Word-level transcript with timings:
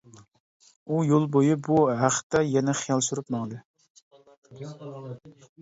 ئۇ 0.95 1.01
يول 1.07 1.27
بويى 1.35 1.57
بۇ 1.67 1.77
ھەقتە 2.01 2.43
يەنە 2.53 2.75
خىيال 2.81 3.05
سۈرۈپ 3.09 3.31
ماڭدى. 3.37 3.63